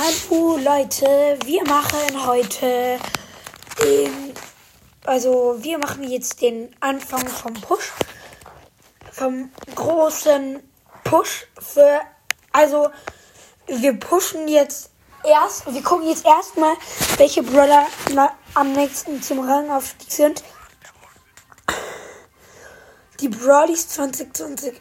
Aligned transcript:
Hallo 0.00 0.56
Leute, 0.58 1.36
wir 1.44 1.64
machen 1.64 2.24
heute 2.24 3.00
den, 3.82 4.32
also 5.04 5.56
wir 5.58 5.76
machen 5.78 6.04
jetzt 6.04 6.40
den 6.40 6.70
Anfang 6.78 7.26
vom 7.26 7.54
Push, 7.54 7.90
vom 9.10 9.50
großen 9.74 10.62
Push 11.02 11.48
für, 11.58 12.00
also 12.52 12.90
wir 13.66 13.98
pushen 13.98 14.46
jetzt 14.46 14.90
erst, 15.24 15.66
wir 15.72 15.82
gucken 15.82 16.06
jetzt 16.06 16.24
erstmal, 16.24 16.76
welche 17.16 17.42
Brawler 17.42 17.88
am 18.54 18.72
nächsten 18.74 19.20
zum 19.20 19.40
Rangaufstieg 19.40 20.12
sind. 20.12 20.44
Die 23.18 23.28
Brawlies 23.28 23.88
2020, 23.88 24.80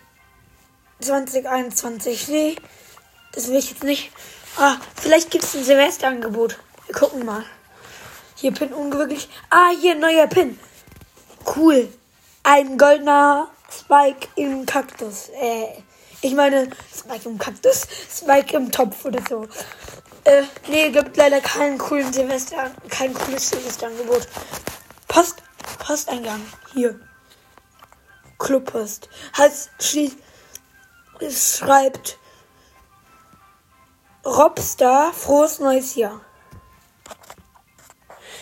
2021, 1.02 2.28
nee, 2.28 2.56
das 3.32 3.48
will 3.48 3.56
ich 3.56 3.72
jetzt 3.72 3.84
nicht. 3.84 4.12
Ah, 4.60 4.78
vielleicht 5.00 5.30
gibt 5.30 5.44
es 5.44 5.56
ein 5.56 5.64
Silvesterangebot. 5.64 6.58
Wir 6.88 6.96
gucken 6.96 7.24
mal. 7.24 7.46
Hier 8.34 8.52
Pin 8.52 8.74
ungewöhnlich. 8.74 9.30
Ah, 9.52 9.70
hier 9.80 9.92
ein 9.92 10.00
neuer 10.00 10.26
Pin. 10.26 10.58
Cool. 11.56 11.88
Ein 12.42 12.76
goldener 12.76 13.50
Spike 13.72 14.28
im 14.36 14.66
Kaktus. 14.66 15.30
Äh, 15.40 15.68
ich 16.22 16.34
meine, 16.34 16.72
Spike 16.92 17.30
im 17.30 17.38
Kaktus. 17.38 17.86
Spike 18.10 18.58
im 18.58 18.72
Topf 18.72 19.06
oder 19.06 19.20
so. 19.30 19.48
Äh, 20.24 20.42
nee, 20.68 20.90
gibt 20.90 21.16
leider 21.18 21.40
keinen 21.40 21.78
coolen 21.78 22.12
Silvester, 22.12 22.72
kein 22.90 23.14
cooles 23.14 23.50
Silvesterangebot. 23.50 24.28
Post, 25.08 25.36
Posteingang. 25.78 26.42
Hier. 26.74 27.00
Clubpost. 28.40 29.08
Heißt, 29.38 29.70
schließt, 29.80 30.18
schreibt, 31.30 32.18
Robstar, 34.28 35.14
frohes 35.14 35.60
neues 35.60 35.96
Jahr. 35.96 36.20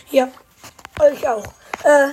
Ja, 0.09 0.30
euch 1.00 1.28
auch. 1.28 1.46
Äh, 1.84 2.08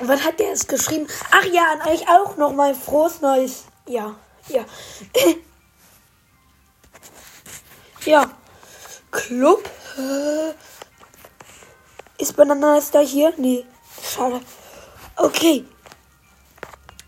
wann 0.00 0.24
hat 0.24 0.40
der 0.40 0.50
es 0.50 0.66
geschrieben? 0.66 1.06
Ach 1.30 1.44
ja, 1.44 1.66
an 1.72 1.82
euch 1.88 2.08
auch 2.08 2.36
nochmal 2.36 2.74
frohes 2.74 3.20
neues 3.20 3.66
Jahr. 3.86 4.16
Ja. 4.48 4.64
ja. 8.06 8.28
Club. 9.12 9.70
Äh, 9.96 10.54
ist 12.20 12.34
Bananas 12.34 12.90
da 12.90 12.98
hier? 12.98 13.32
Nee, 13.36 13.64
schade. 14.02 14.40
Okay. 15.14 15.64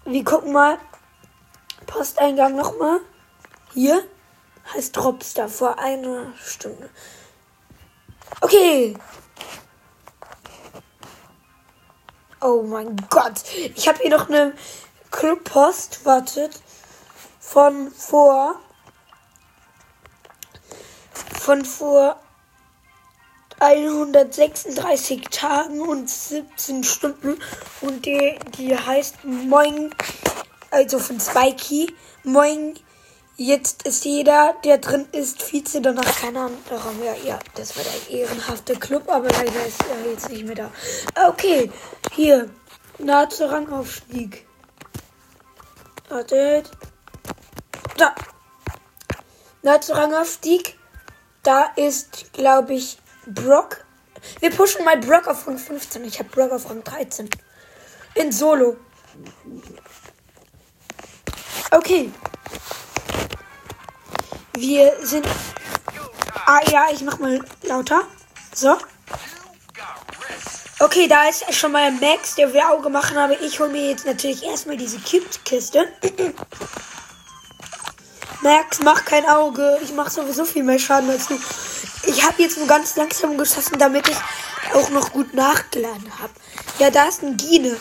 Wir 0.04 0.22
gucken 0.22 0.52
mal. 0.52 0.78
Posteingang 1.86 2.54
nochmal. 2.54 3.00
Hier 3.74 4.04
heißt 4.74 4.96
Dropstar 4.96 5.48
vor 5.48 5.78
einer 5.78 6.32
Stunde. 6.44 6.88
Okay. 8.40 8.94
Oh 12.40 12.62
mein 12.62 12.96
Gott. 13.08 13.42
Ich 13.74 13.86
habe 13.86 13.98
hier 14.00 14.10
noch 14.10 14.28
eine 14.28 14.54
Clubpost, 15.10 16.04
wartet, 16.04 16.60
von 17.38 17.90
vor 17.90 18.56
von 21.38 21.64
vor 21.64 22.20
136 23.58 25.22
Tagen 25.30 25.80
und 25.80 26.08
17 26.08 26.84
Stunden 26.84 27.38
und 27.80 28.06
die, 28.06 28.38
die 28.56 28.76
heißt 28.76 29.24
Moin, 29.24 29.94
also 30.70 30.98
von 30.98 31.20
Spikey. 31.20 31.94
Moin 32.24 32.78
Jetzt 33.36 33.84
ist 33.84 34.04
jeder, 34.04 34.54
der 34.62 34.78
drin 34.78 35.08
ist, 35.12 35.42
Vize, 35.42 35.80
danach 35.80 36.20
kein 36.20 36.36
anderer 36.36 36.92
mehr. 36.92 37.16
Ja, 37.24 37.38
das 37.54 37.76
war 37.76 37.84
der 37.84 38.18
ehrenhafte 38.18 38.74
Club, 38.76 39.08
aber 39.08 39.28
leider 39.30 39.66
ist 39.66 39.82
er 39.88 40.10
jetzt 40.10 40.28
nicht 40.28 40.44
mehr 40.44 40.54
da. 40.54 40.70
Okay, 41.28 41.70
hier. 42.12 42.50
Nahezu 42.98 43.46
Rangaufstieg. 43.46 44.46
Wartet. 46.08 46.70
Da. 47.96 48.14
Nahezu 49.62 49.92
Rangaufstieg. 49.92 50.78
Da 51.42 51.72
ist, 51.74 52.32
glaube 52.34 52.74
ich, 52.74 52.98
Brock. 53.26 53.84
Wir 54.40 54.50
pushen 54.50 54.84
mal 54.84 54.98
Brock 54.98 55.26
auf 55.26 55.46
Rang 55.46 55.58
15. 55.58 56.04
Ich 56.04 56.18
habe 56.18 56.28
Brock 56.28 56.52
auf 56.52 56.68
Rang 56.70 56.84
13. 56.84 57.28
In 58.14 58.30
Solo. 58.30 58.76
Okay. 61.70 62.12
Wir 64.54 64.92
sind. 65.02 65.26
Ah 66.46 66.60
ja, 66.70 66.86
ich 66.92 67.02
mach 67.02 67.18
mal 67.18 67.40
lauter. 67.62 68.02
So. 68.54 68.76
Okay, 70.78 71.06
da 71.06 71.28
ist 71.28 71.54
schon 71.54 71.72
mal 71.72 71.92
Max, 71.92 72.34
der 72.34 72.52
wir 72.52 72.68
Auge 72.68 72.90
machen, 72.90 73.16
aber 73.16 73.40
ich 73.40 73.60
hole 73.60 73.70
mir 73.70 73.90
jetzt 73.90 74.04
natürlich 74.04 74.42
erstmal 74.42 74.76
diese 74.76 74.98
Cute-Kiste. 74.98 75.86
Max, 78.42 78.80
mach 78.82 79.04
kein 79.04 79.24
Auge. 79.26 79.78
Ich 79.84 79.92
mache 79.92 80.10
sowieso 80.10 80.44
viel 80.44 80.64
mehr 80.64 80.80
Schaden 80.80 81.08
als 81.08 81.28
du. 81.28 81.38
Ich 82.04 82.24
habe 82.24 82.42
jetzt 82.42 82.58
nur 82.58 82.66
ganz 82.66 82.96
langsam 82.96 83.38
geschossen, 83.38 83.78
damit 83.78 84.08
ich 84.08 84.16
auch 84.74 84.90
noch 84.90 85.12
gut 85.12 85.32
nachgeladen 85.34 86.18
habe. 86.18 86.32
Ja, 86.80 86.90
da 86.90 87.04
ist 87.04 87.22
ein 87.22 87.36
Gene. 87.36 87.76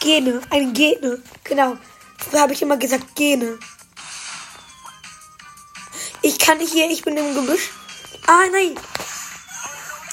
Gene. 0.00 0.40
Ein 0.48 0.72
Gene. 0.72 1.22
Genau. 1.44 1.76
Früher 2.18 2.40
habe 2.40 2.54
ich 2.54 2.62
immer 2.62 2.78
gesagt 2.78 3.14
Gene. 3.14 3.58
Ich 6.46 6.52
kann 6.52 6.60
hier, 6.60 6.88
ich 6.88 7.02
bin 7.02 7.16
im 7.16 7.34
Gebüsch. 7.34 7.72
Ah, 8.28 8.44
nein. 8.52 8.76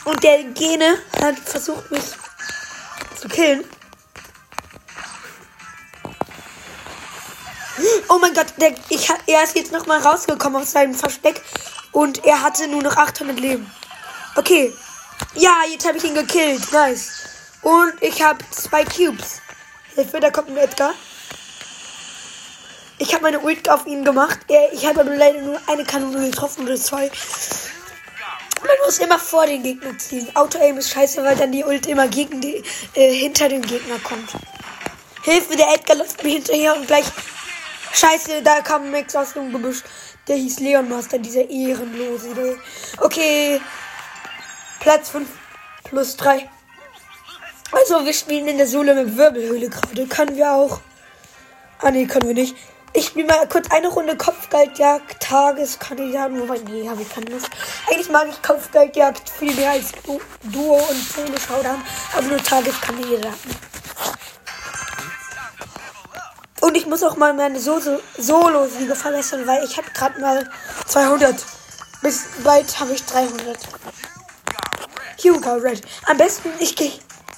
Und 0.04 0.24
der 0.24 0.44
Gene 0.46 0.98
hat 1.22 1.38
versucht, 1.38 1.92
mich 1.92 2.02
zu 3.22 3.28
killen. 3.28 3.64
Oh 8.10 8.18
mein 8.20 8.34
Gott, 8.34 8.48
der, 8.58 8.74
ich, 8.90 9.08
er 9.28 9.44
ist 9.44 9.56
jetzt 9.56 9.72
nochmal 9.72 10.00
rausgekommen 10.00 10.64
aus 10.64 10.72
seinem 10.72 10.96
Versteck 10.96 11.40
und 11.92 12.26
er 12.26 12.42
hatte 12.42 12.68
nur 12.68 12.82
noch 12.82 12.98
800 12.98 13.40
Leben. 13.40 13.72
Okay. 14.36 14.74
Ja, 15.36 15.58
jetzt 15.72 15.88
habe 15.88 16.00
ich 16.00 16.04
ihn 16.04 16.16
gekillt. 16.16 16.72
Nice. 16.72 17.12
Und 17.62 17.94
ich 18.02 18.24
habe 18.24 18.44
zwei 18.50 18.84
Cubes. 18.86 19.40
Hilfe, 19.94 20.20
da 20.20 20.32
kommt 20.32 20.50
ein 20.50 20.58
Edgar. 20.58 20.96
Ich 23.04 23.14
habe 23.14 23.24
meine 23.24 23.42
Ult 23.42 23.70
auf 23.70 23.86
ihn 23.86 24.06
gemacht. 24.06 24.40
Ich 24.72 24.88
habe 24.88 25.02
aber 25.02 25.14
leider 25.14 25.42
nur 25.42 25.60
eine 25.68 25.84
Kanone 25.84 26.30
getroffen 26.30 26.64
oder 26.64 26.78
zwei. 26.78 27.12
Man 28.62 28.78
muss 28.86 28.98
immer 29.00 29.20
vor 29.20 29.46
den 29.46 29.62
Gegner 29.62 29.98
ziehen. 29.98 30.34
Auto-Aim 30.34 30.78
ist 30.78 30.92
scheiße, 30.92 31.22
weil 31.22 31.36
dann 31.36 31.52
die 31.52 31.66
Ult 31.66 31.86
immer 31.86 32.08
gegen 32.08 32.40
die, 32.40 32.64
äh, 32.94 33.12
hinter 33.14 33.50
den 33.50 33.62
Gegner 33.62 34.00
kommt. 34.00 34.30
Hilfe, 35.24 35.58
der 35.58 35.74
Edgar 35.74 35.98
läuft 35.98 36.24
mir 36.24 36.30
hinterher 36.30 36.78
und 36.78 36.88
gleich. 36.88 37.04
Scheiße, 37.92 38.42
da 38.42 38.62
kam 38.62 38.90
Max 38.90 39.14
aus 39.18 39.34
dem 39.34 39.52
Gebüsch. 39.52 39.84
Der 40.30 40.38
hieß 40.38 40.62
Leon 40.62 40.88
Master, 40.88 41.20
dieser 41.20 41.50
Ehrenlose. 41.50 42.58
Okay. 43.00 43.60
Platz 44.80 45.10
5 45.10 45.28
plus 45.84 46.16
3. 46.16 46.50
Also, 47.74 48.06
wir 48.06 48.14
spielen 48.14 48.48
in 48.48 48.58
der 48.58 48.68
Sohle 48.68 48.96
mit 48.96 49.18
Wirbelhöhle 49.18 49.68
gerade. 49.68 50.08
Können 50.08 50.38
wir 50.38 50.54
auch. 50.54 50.80
Ah, 51.80 51.92
nee, 51.92 52.06
können 52.06 52.30
wir 52.30 52.34
nicht. 52.34 52.56
Ich 52.96 53.08
spiele 53.08 53.26
mal 53.26 53.48
kurz 53.48 53.72
eine 53.72 53.88
Runde 53.88 54.16
Kopfgeldjagd, 54.16 55.20
Tageskandidaten. 55.20 56.40
Wobei, 56.40 56.60
nee, 56.60 56.88
habe 56.88 57.02
ich 57.02 57.10
keine 57.10 57.32
Lust. 57.32 57.50
Eigentlich 57.90 58.10
mag 58.10 58.28
ich 58.30 58.40
Kopfgeldjagd 58.44 59.28
viel 59.30 59.54
mehr 59.56 59.72
als 59.72 59.92
du 60.06 60.22
Duo 60.44 60.76
und 60.76 60.96
Solo 60.96 61.40
Showdown, 61.40 61.84
aber 62.16 62.28
nur 62.28 62.38
Tageskandidaten. 62.38 63.56
Und 66.62 66.78
ich 66.78 66.86
muss 66.86 67.04
auch 67.04 67.18
mal 67.18 67.34
meine 67.34 67.60
so 67.60 67.82
Solo-Siege 68.18 68.96
verbessern, 68.96 69.48
weil 69.48 69.64
ich 69.64 69.76
habe 69.76 69.90
gerade 69.92 70.22
mal 70.22 70.50
200. 70.86 71.36
Bis 72.04 72.26
bald 72.44 72.80
habe 72.80 72.94
ich 72.94 73.04
300. 73.06 73.58
Hugo 75.24 75.54
Red. 75.54 75.82
Am 76.06 76.18
besten, 76.18 76.50
ich 76.60 76.76
gehe 76.76 76.92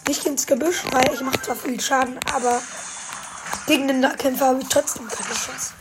nicht 0.07 0.25
ins 0.25 0.45
Gebüsch, 0.45 0.83
weil 0.91 1.13
ich 1.13 1.21
mache 1.21 1.41
zwar 1.41 1.56
viel 1.56 1.80
Schaden, 1.80 2.19
aber 2.33 2.62
gegen 3.67 3.88
den 3.88 4.00
Nahkämpfer 4.01 4.47
habe 4.47 4.59
ich 4.62 4.67
trotzdem 4.69 5.07
keine 5.07 5.33
Chance. 5.33 5.73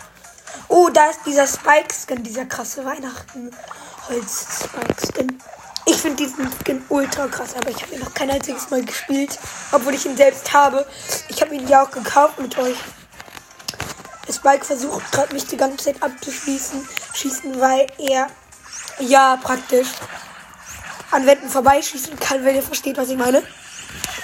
Oh, 0.68 0.88
da 0.88 1.10
ist 1.10 1.20
dieser 1.26 1.46
Spike-Skin, 1.46 2.22
dieser 2.22 2.46
krasse 2.46 2.82
Weihnachten-Holz-Spike-Skin. 2.84 5.38
Ich 5.86 5.96
finde 5.96 6.24
diesen 6.24 6.50
Skin 6.50 6.82
ultra 6.88 7.26
krass, 7.26 7.54
aber 7.54 7.68
ich 7.70 7.82
habe 7.82 7.94
ihn 7.94 8.00
noch 8.00 8.14
kein 8.14 8.30
einziges 8.30 8.70
Mal 8.70 8.82
gespielt, 8.82 9.38
obwohl 9.70 9.92
ich 9.94 10.06
ihn 10.06 10.16
selbst 10.16 10.54
habe. 10.54 10.86
Ich 11.28 11.42
habe 11.42 11.54
ihn 11.54 11.68
ja 11.68 11.84
auch 11.84 11.90
gekauft 11.90 12.38
mit 12.38 12.56
euch. 12.56 12.78
Der 14.26 14.32
Spike 14.32 14.64
versucht 14.64 15.12
gerade 15.12 15.34
mich 15.34 15.46
die 15.46 15.58
ganze 15.58 15.84
Zeit 15.84 16.02
abzuschließen, 16.02 16.88
schießen, 17.12 17.60
weil 17.60 17.86
er 17.98 18.28
ja 18.98 19.36
praktisch 19.42 19.88
an 21.10 21.26
Wänden 21.26 21.50
vorbeischießen 21.50 22.18
kann, 22.18 22.42
wenn 22.44 22.56
ihr 22.56 22.62
versteht, 22.62 22.96
was 22.96 23.10
ich 23.10 23.18
meine. 23.18 23.42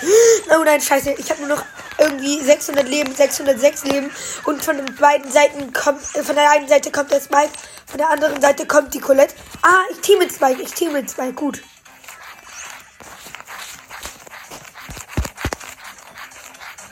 Oh 0.50 0.64
nein, 0.64 0.80
scheiße, 0.80 1.12
ich 1.12 1.30
habe 1.30 1.40
nur 1.40 1.56
noch 1.56 1.64
irgendwie 1.98 2.40
600 2.40 2.88
Leben, 2.88 3.14
606 3.14 3.84
Leben 3.84 4.10
und 4.44 4.64
von 4.64 4.76
den 4.76 4.94
beiden 4.96 5.30
Seiten 5.30 5.72
kommt, 5.72 6.02
äh, 6.14 6.22
von 6.22 6.34
der 6.34 6.50
einen 6.50 6.68
Seite 6.68 6.90
kommt 6.90 7.10
der 7.10 7.20
Spike, 7.20 7.50
Von 7.90 7.98
der 7.98 8.08
anderen 8.10 8.40
Seite 8.40 8.66
kommt 8.66 8.94
die 8.94 9.00
Colette. 9.00 9.34
Ah, 9.62 9.82
ich 9.90 9.98
team 9.98 10.20
mit 10.20 10.32
zwei. 10.32 10.52
Ich 10.52 10.72
team 10.72 10.92
mit 10.92 11.10
zwei. 11.10 11.32
Gut. 11.32 11.60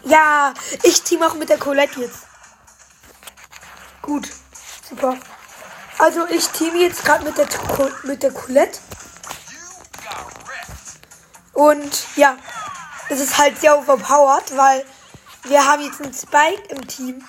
Ja, 0.02 0.54
ich 0.82 1.02
team 1.02 1.22
auch 1.22 1.34
mit 1.34 1.50
der 1.50 1.58
Colette 1.58 2.00
jetzt. 2.00 2.18
Gut. 4.02 4.28
Super. 4.88 5.16
Also 5.98 6.26
ich 6.26 6.48
team 6.48 6.74
jetzt 6.76 7.04
gerade 7.04 7.24
mit 7.24 7.38
der 7.38 7.46
mit 8.02 8.22
der 8.24 8.32
Colette. 8.32 8.80
Und 11.52 12.16
ja, 12.16 12.36
es 13.08 13.20
ist 13.20 13.38
halt 13.38 13.58
sehr 13.58 13.78
overpowered, 13.78 14.56
weil 14.56 14.84
wir 15.44 15.64
haben 15.64 15.82
jetzt 15.82 16.00
einen 16.02 16.12
Spike 16.12 16.62
im 16.68 16.86
Team, 16.86 17.24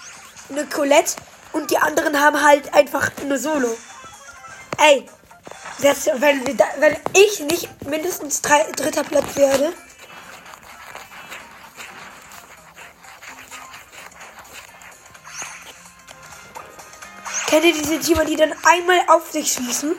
eine 0.49 0.65
Colette 0.65 1.13
und 1.53 1.71
die 1.71 1.77
anderen 1.77 2.19
haben 2.19 2.41
halt 2.43 2.73
einfach 2.73 3.09
eine 3.21 3.37
Solo. 3.37 3.75
Ey, 4.77 5.05
das, 5.81 6.07
wenn, 6.07 6.45
wenn 6.45 6.97
ich 7.13 7.39
nicht 7.41 7.69
mindestens 7.85 8.41
drei, 8.41 8.63
dritter 8.75 9.03
Platz 9.03 9.35
werde. 9.35 9.73
Kennt 17.47 17.65
ihr 17.65 17.73
diese 17.73 17.99
Teamer, 17.99 18.25
die 18.25 18.35
dann 18.35 18.53
einmal 18.63 19.01
auf 19.07 19.31
sich 19.31 19.53
schießen? 19.53 19.95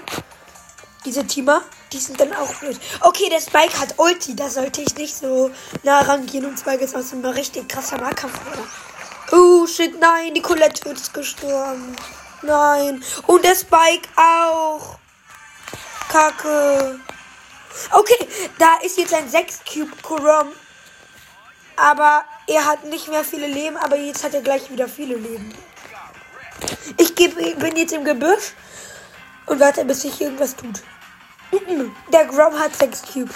Diese 1.04 1.26
Teamer, 1.26 1.62
die 1.92 1.98
sind 1.98 2.20
dann 2.20 2.32
auch 2.34 2.54
blöd. 2.56 2.78
Okay, 3.00 3.28
der 3.30 3.40
Spike 3.40 3.78
hat 3.78 3.98
Ulti, 3.98 4.36
da 4.36 4.48
sollte 4.48 4.82
ich 4.82 4.94
nicht 4.96 5.16
so 5.16 5.50
nah 5.82 6.00
rangehen 6.00 6.46
und 6.46 6.58
Spike 6.58 6.84
ist 6.84 6.94
aus 6.94 7.12
einem 7.12 7.24
richtig 7.24 7.68
krasser 7.68 7.98
Nahkampf. 7.98 8.38
Oh 9.32 9.66
shit, 9.66 9.98
nein, 10.00 10.34
die 10.34 10.42
Colette 10.42 10.88
ist 10.90 11.14
gestorben. 11.14 11.96
Nein. 12.42 13.02
Und 13.26 13.44
der 13.44 13.54
Spike 13.54 14.08
auch. 14.16 14.98
Kacke. 16.08 16.98
Okay, 17.92 18.28
da 18.58 18.78
ist 18.82 18.98
jetzt 18.98 19.14
ein 19.14 19.28
6 19.28 19.60
Cube 19.72 19.92
Kurom. 20.02 20.48
Aber 21.76 22.24
er 22.46 22.66
hat 22.66 22.84
nicht 22.84 23.08
mehr 23.08 23.24
viele 23.24 23.46
Leben, 23.46 23.76
aber 23.76 23.96
jetzt 23.96 24.24
hat 24.24 24.34
er 24.34 24.42
gleich 24.42 24.70
wieder 24.70 24.88
viele 24.88 25.16
Leben. 25.16 25.54
Ich 26.96 27.14
geb, 27.14 27.36
bin 27.36 27.76
jetzt 27.76 27.92
im 27.92 28.04
Gebüsch 28.04 28.52
und 29.46 29.60
warte, 29.60 29.84
bis 29.84 30.02
sich 30.02 30.20
irgendwas 30.20 30.56
tut. 30.56 30.82
Der 32.12 32.24
Grom 32.26 32.58
hat 32.58 32.74
6 32.76 33.02
Cube. 33.12 33.30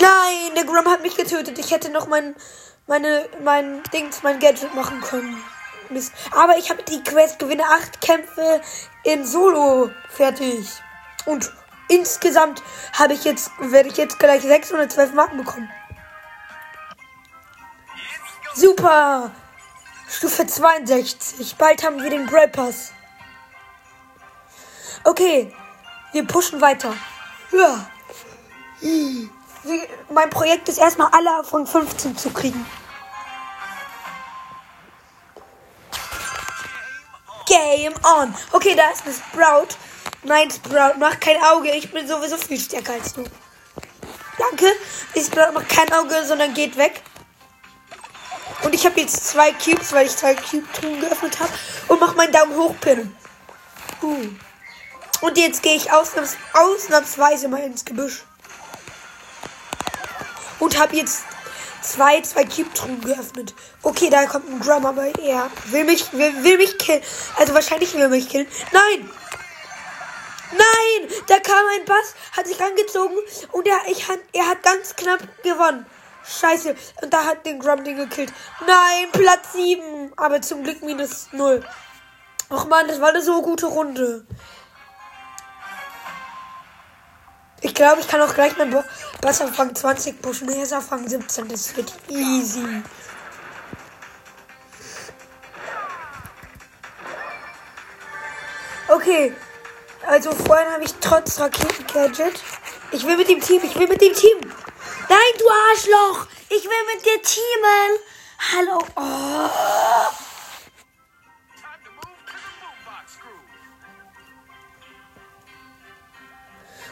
Nein, 0.00 0.54
der 0.56 0.64
Grom 0.64 0.86
hat 0.86 1.02
mich 1.02 1.16
getötet. 1.16 1.58
Ich 1.58 1.70
hätte 1.70 1.90
noch 1.90 2.06
mein, 2.06 2.34
meine, 2.86 3.28
mein 3.42 3.82
Dings, 3.92 4.22
mein 4.22 4.38
Gadget 4.38 4.74
machen 4.74 5.00
können. 5.02 5.42
Mist. 5.90 6.12
Aber 6.30 6.56
ich 6.56 6.70
habe 6.70 6.82
die 6.82 7.02
Quest, 7.02 7.38
gewinne 7.38 7.64
8 7.64 8.00
Kämpfe 8.00 8.62
in 9.04 9.26
Solo 9.26 9.90
fertig. 10.08 10.66
Und 11.26 11.52
insgesamt 11.88 12.62
habe 12.98 13.12
ich 13.12 13.24
jetzt, 13.24 13.50
werde 13.58 13.90
ich 13.90 13.96
jetzt 13.96 14.18
gleich 14.18 14.42
612 14.42 15.12
Marken 15.12 15.36
bekommen. 15.36 15.70
Super! 18.54 19.30
Stufe 20.12 20.46
62. 20.46 21.56
Bald 21.56 21.82
haben 21.82 22.02
wir 22.02 22.10
den 22.10 22.26
Grey 22.26 22.46
Pass. 22.46 22.92
Okay, 25.04 25.52
wir 26.12 26.26
pushen 26.26 26.60
weiter. 26.60 26.94
Ja. 27.50 27.90
Mein 30.10 30.28
Projekt 30.28 30.68
ist 30.68 30.78
erstmal 30.78 31.08
alle 31.12 31.42
von 31.44 31.66
15 31.66 32.16
zu 32.16 32.30
kriegen. 32.30 32.66
Game 37.46 37.94
on. 38.04 38.34
Okay, 38.52 38.74
da 38.74 38.90
ist 38.90 39.04
eine 39.04 39.14
Sprout. 39.14 39.76
Nein, 40.24 40.50
Sprout, 40.50 40.98
mach 40.98 41.18
kein 41.20 41.42
Auge. 41.42 41.70
Ich 41.70 41.90
bin 41.90 42.06
sowieso 42.06 42.36
viel 42.36 42.60
stärker 42.60 42.92
als 42.92 43.14
du. 43.14 43.24
Danke. 44.38 44.66
Die 45.14 45.20
Sprout 45.20 45.52
macht 45.52 45.70
kein 45.70 45.90
Auge, 45.94 46.24
sondern 46.26 46.52
geht 46.52 46.76
weg. 46.76 47.02
Und 48.72 48.78
ich 48.78 48.86
habe 48.86 49.02
jetzt 49.02 49.26
zwei 49.26 49.52
Cubes, 49.52 49.92
weil 49.92 50.06
ich 50.06 50.16
zwei 50.16 50.34
Cube-Truhen 50.34 50.98
geöffnet 50.98 51.38
habe. 51.40 51.52
Und 51.88 52.00
mache 52.00 52.16
meinen 52.16 52.32
Daumen 52.32 52.56
hoch. 52.56 52.74
Uh. 54.00 54.16
Und 55.20 55.36
jetzt 55.36 55.62
gehe 55.62 55.76
ich 55.76 55.92
ausnahms 55.92 56.38
ausnahmsweise 56.54 57.48
mal 57.48 57.60
ins 57.60 57.84
Gebüsch. 57.84 58.24
Und 60.58 60.80
habe 60.80 60.96
jetzt 60.96 61.22
zwei, 61.82 62.22
zwei 62.22 62.44
Cube-Truhen 62.44 63.02
geöffnet. 63.02 63.54
Okay, 63.82 64.08
da 64.08 64.24
kommt 64.24 64.48
ein 64.48 64.60
Drum, 64.60 64.86
aber 64.86 65.04
er 65.20 65.50
will 65.66 65.84
mich, 65.84 66.10
will, 66.14 66.42
will 66.42 66.56
mich 66.56 66.78
killen. 66.78 67.02
Also 67.36 67.52
wahrscheinlich 67.52 67.92
will 67.92 68.00
er 68.00 68.08
mich 68.08 68.30
killen. 68.30 68.46
Nein! 68.72 69.10
Nein! 70.52 71.10
Da 71.26 71.38
kam 71.40 71.66
ein 71.78 71.84
Bass, 71.84 72.14
hat 72.34 72.46
sich 72.46 72.58
angezogen 72.58 73.18
und 73.50 73.66
er, 73.66 73.82
ich, 73.88 74.06
er 74.32 74.48
hat 74.48 74.62
ganz 74.62 74.96
knapp 74.96 75.20
gewonnen. 75.42 75.84
Scheiße. 76.24 76.74
Und 77.02 77.12
da 77.12 77.24
hat 77.24 77.44
den 77.46 77.58
Grum 77.58 77.82
den 77.84 77.96
gekillt. 77.96 78.32
Nein, 78.66 79.10
Platz 79.12 79.52
7. 79.52 80.12
Aber 80.16 80.40
zum 80.40 80.62
Glück 80.62 80.82
minus 80.82 81.28
0. 81.32 81.64
Och 82.50 82.66
man, 82.66 82.86
das 82.86 83.00
war 83.00 83.08
eine 83.08 83.22
so 83.22 83.42
gute 83.42 83.66
Runde. 83.66 84.26
Ich 87.60 87.74
glaube, 87.74 88.00
ich 88.00 88.08
kann 88.08 88.20
auch 88.20 88.34
gleich 88.34 88.56
mein 88.58 88.76
Bass 89.20 89.40
auf 89.40 89.54
Fang 89.54 89.74
20 89.74 90.20
pushen. 90.20 90.48
Er 90.48 90.64
ist 90.64 90.74
auf 90.74 90.86
Fang 90.86 91.06
17. 91.06 91.48
Das 91.48 91.74
wird 91.76 91.92
easy. 92.08 92.82
Okay. 98.88 99.32
Also 100.06 100.32
vorhin 100.32 100.70
habe 100.72 100.84
ich 100.84 100.94
trotz 101.00 101.38
Raketen-Gadget. 101.38 102.42
Ich 102.90 103.06
will 103.06 103.16
mit 103.16 103.28
dem 103.28 103.40
Team. 103.40 103.62
Ich 103.64 103.78
will 103.78 103.88
mit 103.88 104.00
dem 104.00 104.12
Team. 104.12 104.38
Nein, 105.12 105.34
du 105.38 105.44
Arschloch! 105.46 106.26
Ich 106.48 106.64
will 106.64 106.70
mit 106.94 107.04
dir 107.04 107.20
teamen! 107.20 107.98
Hallo. 108.50 108.78
Oh. 108.96 109.50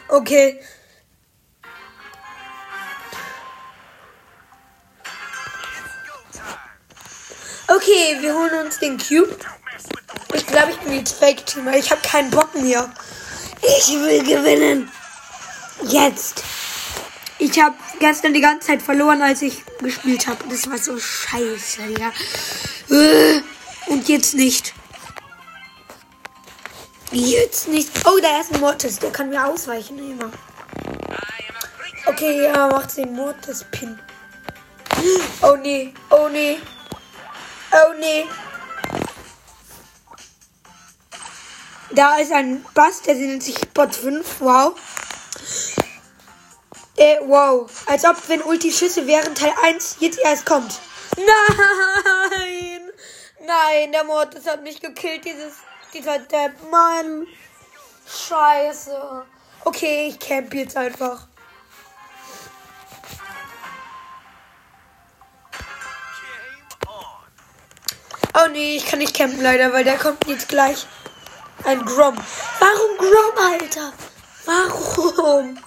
Okay. 0.07 0.63
Okay, 7.67 8.17
wir 8.19 8.35
holen 8.35 8.65
uns 8.65 8.77
den 8.77 8.99
Cube. 8.99 9.35
Ich 10.35 10.45
glaube, 10.45 10.73
ich 10.73 10.77
bin 10.77 10.93
jetzt 10.93 11.13
Fake-Teamer. 11.13 11.75
Ich 11.75 11.89
habe 11.89 12.01
keinen 12.01 12.29
Bock 12.29 12.53
mehr. 12.53 12.87
Ich 13.63 13.87
will 13.87 14.23
gewinnen. 14.23 14.91
Jetzt. 15.85 16.43
Ich 17.41 17.59
habe 17.59 17.75
gestern 17.97 18.35
die 18.35 18.39
ganze 18.39 18.67
Zeit 18.67 18.83
verloren, 18.83 19.19
als 19.23 19.41
ich 19.41 19.63
gespielt 19.79 20.27
habe. 20.27 20.45
Das 20.47 20.69
war 20.69 20.77
so 20.77 20.99
scheiße, 20.99 21.81
ja. 21.99 22.11
Äh, 22.95 23.41
und 23.87 24.07
jetzt 24.07 24.35
nicht. 24.35 24.75
Jetzt 27.11 27.67
nicht. 27.67 27.89
Oh, 28.05 28.19
da 28.21 28.41
ist 28.41 28.53
ein 28.53 28.59
Mortis. 28.59 28.99
Der 28.99 29.11
kann 29.11 29.29
mir 29.29 29.43
ausweichen 29.43 29.97
immer. 29.97 30.29
Okay, 32.05 32.43
ja, 32.43 32.67
macht 32.67 32.95
den 32.95 33.15
Mortis-Pin. 33.15 33.99
Oh 35.41 35.55
nee, 35.55 35.95
oh 36.11 36.29
nee. 36.31 36.59
Oh 37.71 37.93
nee. 37.99 38.25
Da 41.89 42.17
ist 42.17 42.31
ein 42.31 42.63
Bass, 42.75 43.01
der 43.01 43.15
nennt 43.15 43.41
sich 43.41 43.57
Bot 43.73 43.95
5. 43.95 44.41
Wow. 44.41 44.75
Äh, 47.01 47.17
wow. 47.25 47.67
Als 47.87 48.05
ob, 48.05 48.15
wenn 48.27 48.43
Ulti 48.43 48.71
Schüsse 48.71 49.07
wären 49.07 49.33
Teil 49.33 49.53
1 49.63 49.97
jetzt 50.01 50.19
erst 50.19 50.45
kommt. 50.45 50.79
Nein! 51.17 52.91
Nein, 53.43 53.91
der 53.91 54.03
Mord, 54.03 54.35
das 54.35 54.45
hat 54.45 54.61
mich 54.61 54.79
gekillt, 54.79 55.25
dieses, 55.25 55.53
dieser 55.95 56.19
Depp. 56.19 56.51
Mann. 56.69 57.25
Scheiße. 58.07 59.25
Okay, 59.65 60.09
ich 60.09 60.19
camp 60.19 60.53
jetzt 60.53 60.77
einfach. 60.77 61.25
Oh 68.33 68.47
nee, 68.51 68.75
ich 68.77 68.85
kann 68.85 68.99
nicht 68.99 69.15
campen 69.15 69.41
leider, 69.41 69.73
weil 69.73 69.83
da 69.83 69.95
kommt 69.95 70.27
jetzt 70.27 70.49
gleich 70.49 70.85
ein 71.63 71.83
Grom. 71.83 72.15
Warum 72.59 72.97
Grom, 72.99 73.53
Alter? 73.53 73.91
Warum? 74.45 75.57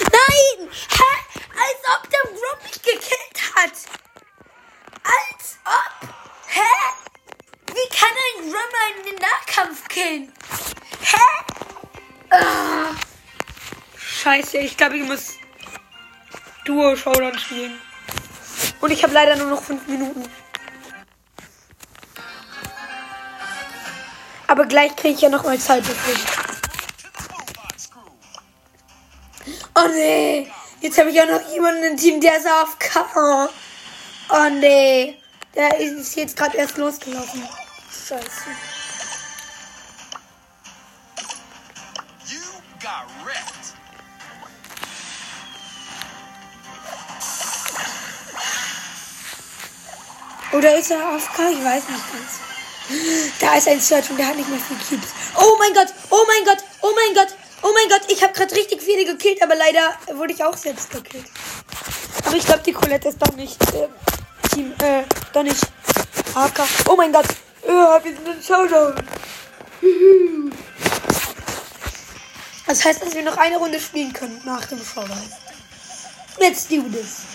Nein! 0.00 0.68
Hä? 0.68 1.12
Als 1.64 1.80
ob 1.94 2.10
der 2.10 2.30
Rob 2.30 2.62
mich 2.62 2.82
gekillt 2.82 3.54
hat. 3.54 3.72
Als 5.02 5.58
ob. 5.64 6.08
Hä? 6.46 6.60
Wie 7.68 7.88
kann 7.96 8.16
ein 8.26 8.44
Rummer 8.44 8.96
in 8.96 9.02
den 9.06 9.16
Nahkampf 9.16 9.85
killen? 9.96 10.32
Hä? 11.00 11.26
Ah. 12.30 12.94
Scheiße, 13.96 14.58
ich 14.58 14.76
glaube, 14.76 14.98
ich 14.98 15.04
muss 15.04 15.34
Duo-Showdown 16.66 17.38
spielen. 17.38 17.80
Und 18.80 18.90
ich 18.90 19.02
habe 19.02 19.14
leider 19.14 19.36
nur 19.36 19.48
noch 19.48 19.62
fünf 19.62 19.86
Minuten. 19.86 20.24
Aber 24.48 24.66
gleich 24.66 24.94
kriege 24.96 25.14
ich 25.14 25.20
ja 25.22 25.28
noch 25.28 25.44
mal 25.44 25.58
Zeit 25.58 25.84
dafür. 25.88 26.14
Oh 29.74 29.88
nee. 29.88 30.50
Jetzt 30.80 30.98
habe 30.98 31.10
ich 31.10 31.20
auch 31.20 31.26
noch 31.26 31.52
jemanden 31.52 31.84
im 31.84 31.96
Team, 31.96 32.20
der 32.20 32.36
ist 32.36 32.46
auf 32.46 32.78
K. 32.78 33.48
Oh 34.28 34.48
nee. 34.60 35.18
Der 35.54 35.80
ist 35.80 36.14
jetzt 36.16 36.36
gerade 36.36 36.56
erst 36.58 36.76
losgelaufen. 36.76 37.48
Scheiße. 37.90 38.85
Oder 50.56 50.78
ist 50.78 50.90
er 50.90 51.06
AFK? 51.06 51.38
Ich 51.52 51.62
weiß 51.62 51.82
nicht 51.88 52.12
ganz. 52.12 52.40
Da 53.40 53.56
ist 53.56 53.68
ein 53.68 53.78
Search 53.80 54.08
und 54.08 54.16
der 54.16 54.28
hat 54.28 54.36
nicht 54.36 54.48
mehr 54.48 54.58
viel 54.58 54.78
Cubes. 54.78 55.10
Oh 55.36 55.56
mein 55.58 55.74
Gott, 55.74 55.88
oh 56.08 56.24
mein 56.26 56.44
Gott, 56.46 56.64
oh 56.80 56.92
mein 56.94 57.14
Gott, 57.14 57.36
oh 57.62 57.70
mein 57.74 57.88
Gott. 57.90 58.10
Ich 58.10 58.22
habe 58.22 58.32
gerade 58.32 58.54
richtig 58.54 58.80
viele 58.80 59.04
gekillt, 59.04 59.42
aber 59.42 59.54
leider 59.54 59.92
wurde 60.14 60.32
ich 60.32 60.42
auch 60.42 60.56
selbst 60.56 60.90
gekillt. 60.90 61.26
Aber 62.24 62.36
ich 62.36 62.46
glaube, 62.46 62.62
die 62.64 62.72
Colette 62.72 63.08
ist 63.08 63.18
doch 63.20 63.34
nicht 63.36 63.60
äh, 63.74 63.88
Team, 64.54 64.72
äh, 64.82 65.02
doch 65.34 65.42
nicht 65.42 65.60
AK. 66.34 66.60
Oh 66.88 66.96
mein 66.96 67.12
Gott. 67.12 67.26
Ja, 67.66 68.02
wir 68.02 68.14
sind 68.14 68.26
in 68.26 68.42
Showdown. 68.42 68.94
Das 72.66 72.82
heißt, 72.82 73.02
dass 73.02 73.14
wir 73.14 73.22
noch 73.24 73.36
eine 73.36 73.58
Runde 73.58 73.78
spielen 73.78 74.12
können 74.14 74.40
nach 74.46 74.64
dem 74.64 74.82
Showdown. 74.82 75.30
Let's 76.38 76.66
do 76.66 76.82
this. 76.82 77.26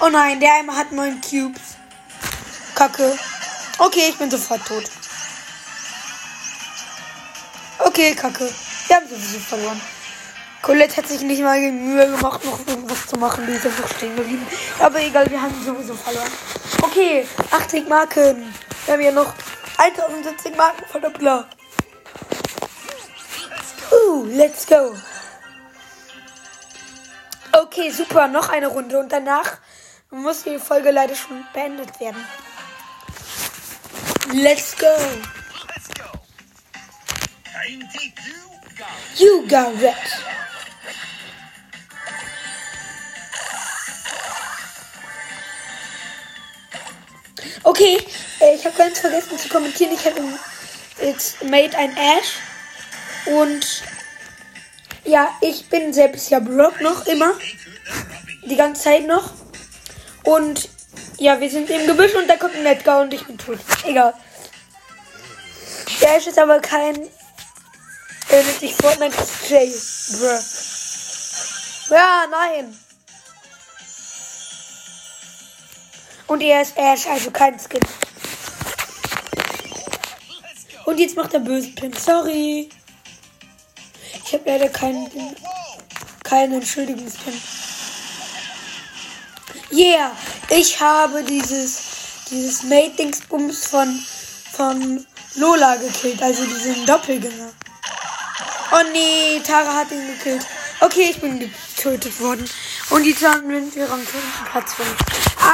Oh 0.00 0.08
nein, 0.10 0.38
der 0.38 0.54
einmal 0.54 0.76
hat 0.76 0.92
neun 0.92 1.20
Cubes. 1.22 1.77
Kacke. 2.78 3.18
Okay, 3.80 4.10
ich 4.10 4.16
bin 4.18 4.30
sofort 4.30 4.64
tot. 4.64 4.84
Okay, 7.80 8.14
kacke. 8.14 8.48
Wir 8.86 8.96
haben 8.96 9.08
sowieso 9.08 9.40
verloren. 9.40 9.80
Colette 10.62 10.98
hat 10.98 11.08
sich 11.08 11.22
nicht 11.22 11.42
mal 11.42 11.60
die 11.60 11.72
Mühe 11.72 12.08
gemacht, 12.08 12.44
noch 12.44 12.64
irgendwas 12.68 13.08
zu 13.08 13.16
machen. 13.16 13.48
Die 13.48 13.54
ist 13.54 13.66
einfach 13.66 13.88
stehen 13.96 14.14
geblieben. 14.14 14.46
Aber 14.78 15.00
egal, 15.00 15.28
wir 15.28 15.42
haben 15.42 15.60
sowieso 15.64 15.94
verloren. 15.94 16.30
Okay, 16.82 17.26
80 17.50 17.88
Marken. 17.88 18.54
Wir 18.84 18.94
haben 18.94 19.02
ja 19.02 19.10
noch 19.10 19.34
1070 19.78 20.56
Marken 20.56 21.12
Blau. 21.14 21.42
Uh, 23.90 24.24
let's 24.26 24.64
go. 24.64 24.94
Okay, 27.60 27.90
super. 27.90 28.28
Noch 28.28 28.50
eine 28.50 28.68
Runde. 28.68 29.00
Und 29.00 29.10
danach 29.10 29.58
muss 30.10 30.44
die 30.44 30.60
Folge 30.60 30.92
leider 30.92 31.16
schon 31.16 31.44
beendet 31.52 31.98
werden. 31.98 32.24
Let's 34.34 34.74
go. 34.74 34.94
You 39.16 39.46
got 39.48 39.80
wrecked. 39.80 40.22
Okay, 47.64 47.98
äh, 48.40 48.54
ich 48.54 48.66
habe 48.66 48.76
ganz 48.76 48.98
vergessen 48.98 49.38
zu 49.38 49.48
kommentieren. 49.48 49.92
Ich 49.94 50.04
habe 50.04 50.20
jetzt 51.02 51.42
made 51.44 51.76
ein 51.78 51.96
Ash. 51.96 52.34
Und 53.26 53.82
ja, 55.04 55.30
ich 55.40 55.70
bin 55.70 55.94
selbst 55.94 56.28
ja 56.28 56.38
Brock 56.38 56.82
noch 56.82 57.06
immer. 57.06 57.32
Die 58.44 58.56
ganze 58.56 58.82
Zeit 58.82 59.06
noch. 59.06 59.32
Und 60.24 60.68
ja, 61.18 61.40
wir 61.40 61.50
sind 61.50 61.68
im 61.68 61.86
Gebüsch 61.86 62.14
und 62.14 62.28
da 62.28 62.36
kommt 62.36 62.54
ein 62.54 62.66
Edgar 62.66 63.00
und 63.02 63.12
ich 63.12 63.24
bin 63.26 63.36
tot. 63.36 63.58
Egal. 63.84 64.14
Der 66.00 66.16
ist 66.16 66.38
aber 66.38 66.60
kein. 66.60 66.96
Er 68.30 68.42
nennt 68.42 68.60
sich 68.60 68.74
Fortnite 68.74 69.16
Jay. 69.48 69.72
Bruh. 70.12 70.40
Ja, 71.90 72.26
nein. 72.30 72.78
Und 76.26 76.42
er 76.42 76.62
ist 76.62 76.76
Ash, 76.76 77.06
also 77.06 77.30
kein 77.30 77.58
Skin. 77.58 77.80
Und 80.84 80.98
jetzt 81.00 81.16
macht 81.16 81.34
er 81.34 81.40
bösen 81.40 81.74
Pin. 81.74 81.92
Sorry. 81.94 82.68
Ich 84.24 84.34
habe 84.34 84.44
leider 84.46 84.68
keinen, 84.68 85.08
keinen 86.22 86.54
Entschuldigungspin. 86.54 87.40
Yeah, 89.70 90.12
ich 90.50 90.80
habe 90.80 91.22
dieses, 91.22 91.82
dieses 92.30 92.62
Mate-Dingsbums 92.64 93.66
von, 93.66 94.02
von 94.52 95.06
Lola 95.36 95.76
gekillt, 95.76 96.22
also 96.22 96.44
diesen 96.44 96.86
Doppelgänger. 96.86 97.50
Oh 98.72 98.84
nee, 98.92 99.40
Tara 99.46 99.74
hat 99.74 99.90
ihn 99.90 100.06
gekillt. 100.06 100.46
Okay, 100.80 101.08
ich 101.10 101.20
bin 101.20 101.38
getötet 101.38 102.20
worden. 102.20 102.48
Und 102.90 103.02
die 103.02 103.12
sind 103.12 103.74
wir 103.74 103.90
am 103.90 104.00
fünften 104.00 104.44
Platz 104.50 104.74
5. 104.74 104.88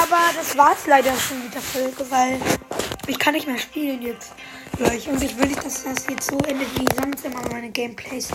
Aber 0.01 0.21
das 0.37 0.57
war's 0.57 0.87
leider 0.87 1.13
schon 1.17 1.43
mit 1.43 1.55
der 1.55 1.63
Folge, 1.63 2.11
weil 2.11 2.41
ich 3.07 3.19
kann 3.19 3.35
nicht 3.35 3.47
mehr 3.47 3.59
spielen 3.59 4.03
jetzt 4.03 4.33
gleich. 4.77 5.09
Und 5.09 5.23
ich 5.23 5.37
will 5.39 5.47
nicht, 5.47 5.65
dass 5.65 5.85
das 5.85 6.07
jetzt 6.09 6.27
so 6.27 6.39
endet 6.39 6.69
wie 6.79 6.87
sonst 6.95 7.25
immer 7.25 7.43
meine 7.51 7.71
Gameplays. 7.71 8.29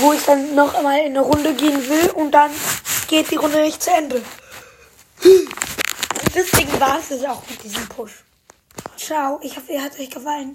Wo 0.00 0.12
ich 0.12 0.22
dann 0.24 0.54
noch 0.54 0.74
einmal 0.74 1.00
in 1.00 1.06
eine 1.06 1.20
Runde 1.20 1.54
gehen 1.54 1.88
will 1.88 2.10
und 2.10 2.32
dann 2.32 2.50
geht 3.08 3.30
die 3.30 3.36
Runde 3.36 3.60
nicht 3.60 3.82
zu 3.82 3.90
Ende. 3.90 4.22
Deswegen 6.34 6.78
war 6.78 6.98
es 6.98 7.08
das 7.08 7.24
auch 7.24 7.42
mit 7.48 7.62
diesem 7.62 7.88
Push. 7.88 8.24
Ciao, 8.96 9.40
ich 9.42 9.56
hoffe, 9.56 9.72
ihr 9.72 9.82
hat 9.82 9.98
euch 9.98 10.10
gefallen. 10.10 10.52